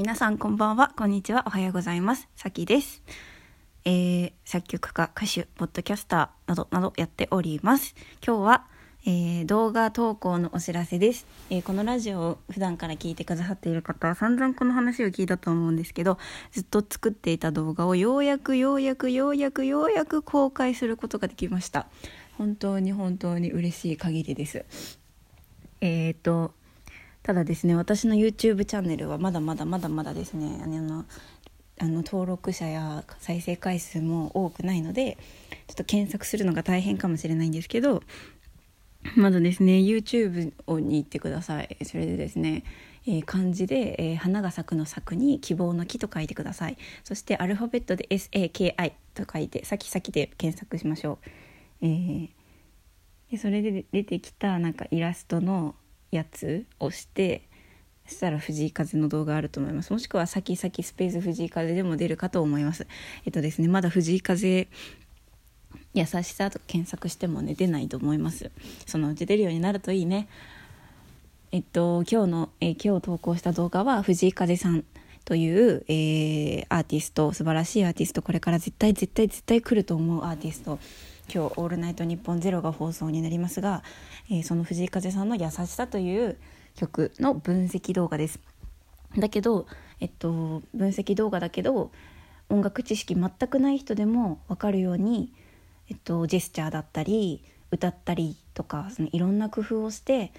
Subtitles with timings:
[0.00, 2.26] 皆さんこんばんは、こんにちは、おはようございます。
[2.34, 3.02] さきです。
[3.84, 7.94] えー、作曲家、歌手、ポッドキャスターなどなどやっております。
[8.26, 8.66] 今日は、
[9.04, 16.16] えー動画投稿のお知らせです、えーこのラジオを普段から聞いてくださっている方は散々この話を聞いたと思うんですけど
[16.50, 21.88] ずっと作っていた動画をようやくようやくようやくようやく公開することができました
[22.38, 24.64] 本当に本当に嬉しい限りです
[25.82, 26.54] えー、と
[27.22, 31.04] ただですね私の YouTube チャンネルはまだまだまだまだですねあの
[31.78, 35.16] あの登録者や再生回数も多くないので
[35.66, 38.02] ちょっと検索するのが大変かもしれないんですけど
[39.16, 41.76] まずですね YouTube に行ってください。
[41.84, 42.64] それでですね、
[43.06, 46.76] えー漢字で、えー花が咲くの咲くに希望の木と書いてください。
[47.02, 51.18] そしてアルファベットで SAKI と書いて先々で検索しましょ
[51.82, 52.28] う、えー
[53.30, 55.76] でそれで出てきたなんかイラストの
[56.10, 57.42] やつをして
[58.06, 59.92] そしたら藤井風の動画あると思います。
[59.92, 62.88] もしくは先々スペース藤井風でも出るかと思います。
[63.24, 64.66] えっとですねまだ藤井風
[65.94, 68.50] 優しさと検索してもね出ないと思います。
[68.86, 70.28] そのうち出るようになるといいね。
[71.52, 74.84] えっと今日の、え今日投稿した動画は藤井風さん
[75.24, 80.80] という、えーアーティスト素晴らしいアーティストこれから絶対絶対絶対来ると思うアーティスト。
[81.32, 83.84] 今日「オールナイトニッポンゼロが放送になりますが、
[84.28, 86.36] えーその藤井風さんの「優しさ」という
[86.74, 88.40] 曲の分析動画です。
[89.16, 89.66] だけど、
[90.00, 91.92] えっと、分析動画だけど
[92.48, 95.32] 音楽知識全くない人でも分かるように、
[95.88, 100.32] えっと、ジェスチャーだったり歌ったりとかそのいろんな工夫をして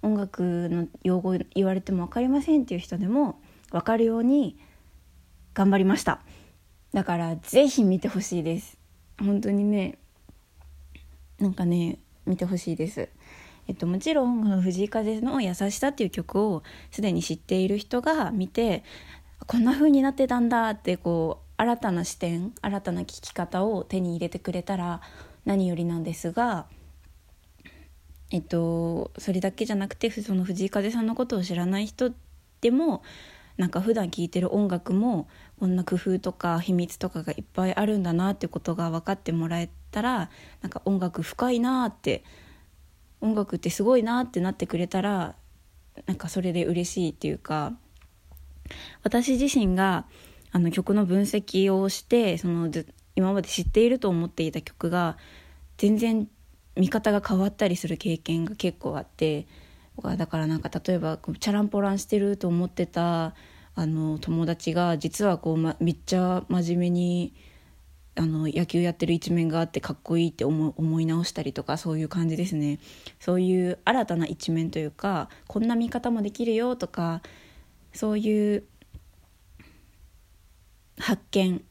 [0.00, 4.58] 音楽の用語言われても分かりませんっていう人でも分かるように
[5.54, 6.20] 頑張りました。
[6.94, 8.78] だからぜひ見てほしいです。
[9.18, 9.98] 本当にね
[11.42, 13.08] なんかね見てほしいです。
[13.68, 18.82] えっと、もちろんこの藤井風の「優しさ」っていう曲をすでに知っている人が見て
[19.46, 25.00] こんな風になってたんだってこう新たな視点新たな聞き方を手に入れてくれたら
[25.44, 26.66] 何よりなんですが、
[28.30, 32.12] えっと、それだけじゃなくてその藤井風さんのことを知らない人
[32.60, 33.02] でも
[33.56, 35.28] なんか普段聴いてる音楽も
[35.60, 40.30] こんな工夫とか秘密とかがいっぱいあるんだなってことが分かってもらえたら
[40.62, 42.24] なんか音楽深いなって
[43.20, 45.36] 音楽ってすごいなってなってくれたら
[46.06, 47.74] なんかそれで嬉しいっていうか
[49.04, 50.06] 私自身が
[50.50, 52.70] あの曲の分析をしてその
[53.14, 55.16] 今まで知っていると思っていた曲が
[55.76, 56.28] 全然
[56.76, 59.46] 見方が変わったりする経験が結構あって
[60.16, 63.34] だからなんか例えばチャランポランしてると思ってた
[63.74, 67.34] あの友達が実はこう、ま、めっちゃ真面目に
[68.14, 72.78] あの野球やってる一面があってかっこいいって思い直したりとかそういう感じですね。
[73.20, 77.22] そういう新たな一面というかこんな見方もできるよとか
[77.94, 78.64] そういう
[80.98, 81.64] 発見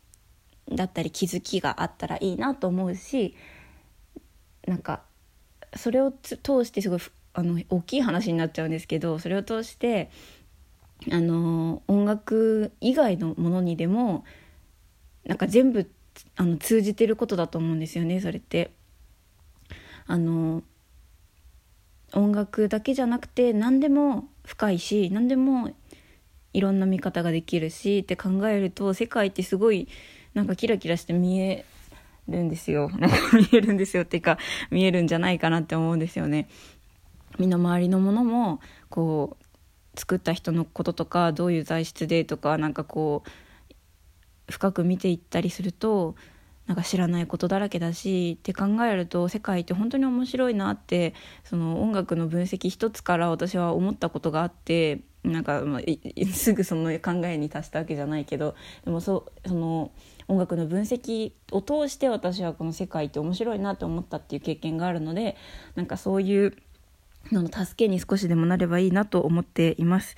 [0.71, 3.35] だったり気づきがあったらいいなと思うし
[4.67, 5.03] なんか
[5.75, 6.99] それを通してすごい
[7.33, 10.09] あの大きい話になっちゃうんですけどそれを通して
[11.11, 14.23] あの音楽以外のものにでも
[15.25, 15.89] なんか全部
[16.35, 18.71] あの通じてることだと思うんですよねそれって。
[20.07, 20.63] あの
[22.13, 25.71] 音楽だけじゃなくて何でも深いし何でも
[26.53, 29.87] いろんな見方ができるしって考えると世界ってすごい
[30.33, 31.65] なんかキラキラして見え
[32.27, 34.37] るんですよ なんか見えるんですよっていうか
[34.69, 36.49] 見えるんじゃないかなって思うんですよね。
[37.39, 43.29] 身の回りのものもこう作った人のこととかどういう材質でとかなんかこう
[44.51, 46.15] 深く見ていったりすると
[46.67, 51.13] なんか知らないことだらけだしって考えると世界って本当に面白いなって
[51.43, 59.91] その音楽の分析一つから私は思ったことがあってなんか、まあ、すぐその考えに達したわけじゃないけどでもそその
[60.27, 65.35] 音楽の分析を通して私はこの世界って面白いなって思ったっていう経験があるので
[65.75, 66.55] なんかそういう
[67.31, 70.15] のの助けに少しでもなればいいなと思っています。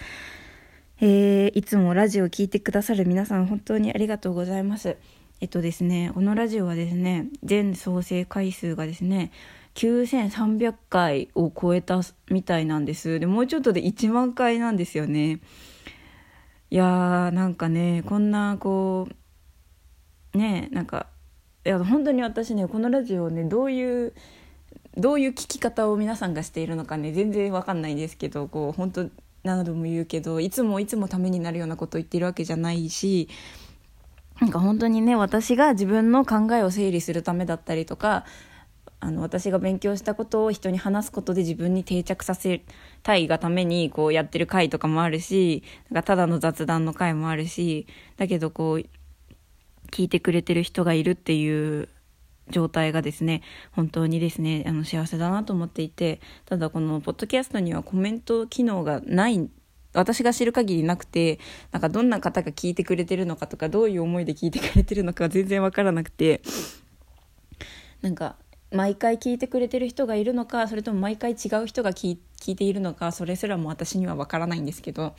[1.05, 4.95] えーいつもラジオを聴いてくださる皆さん本当にありがとうございます。
[5.41, 9.33] えっとですね、このラジオはですね、全総生回数がですね、
[9.75, 11.99] 9300回を超えた
[12.31, 13.19] みたいなんです。
[13.19, 15.41] で、もうちょっとで1万回なんですよね。
[16.69, 19.09] いやー、なんかね、こんなこ
[20.33, 21.07] う、ね、なんか、
[21.65, 24.13] いや、本当に私ね、このラジオをね、どういう、
[24.95, 29.09] どういう聞き方を皆さんがしているのかね全然わかんないんですけどこう本当
[29.43, 33.29] 何度も言うけどいつもいつもためになるようなことを言ってるわけじゃないし
[34.39, 38.25] なんか本当にね私が自分の考えを整理するためだったりとか
[38.99, 42.61] あの私が勉強したことを人に話すことで自分に定着させ
[43.03, 47.85] たいがためにこうやってる回とかもあるしなんかただの雑談の回もあるし
[48.15, 48.85] だけどこう
[49.91, 51.89] 聞いてくれてる人がいるっていう
[52.49, 53.41] 状態がですね
[53.71, 59.49] 本当にですねあの幸せだなと思っていてただこのポッドキャストにはコメント機能がない
[59.93, 61.39] 私が知る限りなくて
[61.71, 66.41] なんかどんな方が聞いてくれてるのかとかどういう思いで聞いてくれてるのか全然わからなくて
[68.01, 68.35] なんか
[68.71, 72.17] 毎回聞いてくれてる人がいるのかそれとも毎回違う人が聞
[72.47, 75.15] いているのかそれすらも私にはわからないんですけど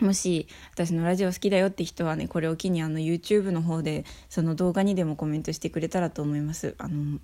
[0.00, 6.74] もし私のラジオ好きだよって人はねこれを機にあの YouTube の方でその動画にでもコメントしてくれたらと思います。
[6.78, 7.18] あの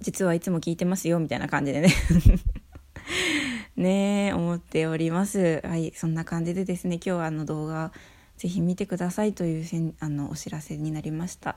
[0.00, 1.88] 実はいつも聞いてますよみたいな感じでね。
[3.74, 5.60] ねえ思っております。
[5.64, 7.92] はいそんな感じでですね今日はあの動画
[8.36, 11.56] ぜひ見てくださいというせんあのお知らせになりました。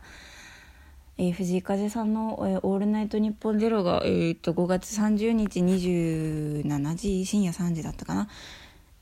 [1.17, 8.27] えー、藤井風さんの、えー「オールナイトニッポンゼロが、えー、と5月30日27時深夜3時だったかな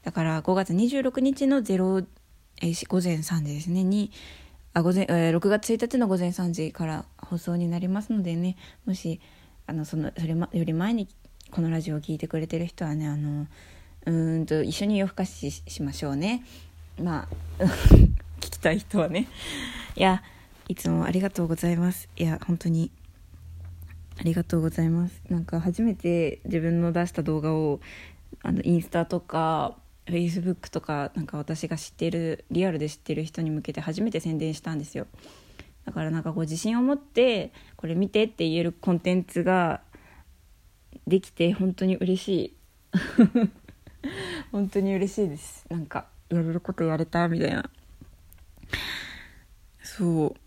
[0.04, 2.06] だから5月26日の0、
[2.62, 4.12] えー、午前3時ですねに
[4.74, 9.22] あ午前、えー、6月1日の午前3時から放送になりますのでねもし
[9.68, 11.08] あのそのそれ、ま、より前に
[11.52, 13.48] このラジオを聴いてくれてる人はねあの
[14.06, 16.44] うんと一緒に夜更かししましょうね。
[17.02, 17.28] ま
[17.60, 18.10] あ 聞
[18.40, 19.28] きたい人はね。
[19.96, 20.24] いや
[20.68, 22.10] いつもありがとうございます。
[22.18, 22.92] いや本当に
[24.20, 25.22] ありがとうございます。
[25.30, 27.80] なんか初めて自分の出した動画を
[28.42, 35.08] あのインスタとか Facebook とかなんか私が知ってるリアルで知ってる人に向けて初めて宣伝したんですよ。
[35.86, 39.82] だからなんかこう自信を持ってこれ見てって言えるコンテンツが
[41.08, 42.58] できて本当に嬉しい。
[44.52, 45.66] 本当に嬉しいです。
[45.70, 47.70] なんかやれることやれたみたいな。
[49.82, 50.44] そう。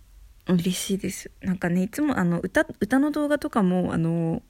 [0.48, 1.30] 嬉しいです。
[1.40, 4.42] なんかねいつもあの歌歌の動画とかもあの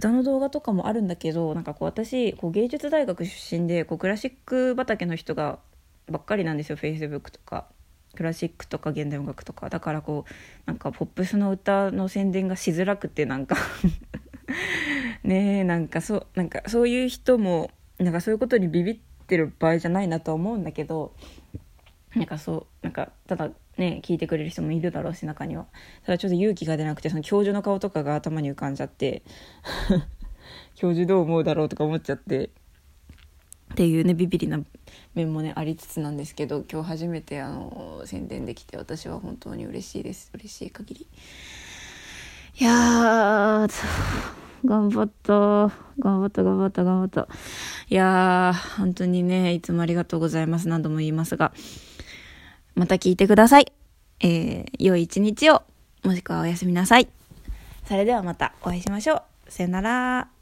[0.00, 5.58] 歌の動画とかもあるんだけどなんかこう私こう芸術大学出身でこうクラシック畑の人が
[6.10, 7.66] ばっかりなんですよフェイスブックとか。
[8.16, 9.68] クラシックとか現代音楽とか。
[9.68, 10.32] だからこう
[10.66, 13.56] なんかポップスの歌の宣伝がしづらくてなんか。
[15.22, 18.98] ねえなんかそうなんかそういう人もなんかそういうことにビビっ
[19.28, 21.14] てる場合じゃないなとは思うんだけど
[22.16, 23.50] なんかそうなんかただ
[23.80, 25.66] ね聞いてくれる人もいるだろうし中には。
[26.04, 29.22] ただちょっと勇気が出なくてその教授の顔とかが頭に浮かんじゃって
[30.76, 32.50] 教授どう思うだろうとか思っちゃって。
[33.72, 34.58] っていうねビビりな
[35.14, 40.30] 面もねありつつなんですけど今日初めてあの宣伝できて私は本当に嬉しいです。
[40.34, 41.08] 嬉しい限り。
[42.58, 43.68] いや
[44.64, 45.72] 頑張った。
[46.00, 47.28] 頑張った頑張った頑張った。
[47.88, 50.68] いやー本当にねいつもありがとうございます。
[50.68, 51.52] 何度も言いますが。
[52.80, 53.70] また聞いてください。
[54.20, 55.62] えー、良い一日を。
[56.02, 57.08] もしくはおやすみなさい。
[57.86, 59.22] それではまたお会いしましょう。
[59.50, 60.39] さよなら。